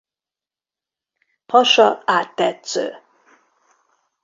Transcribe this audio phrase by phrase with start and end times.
[1.51, 2.93] Hasa áttetsző.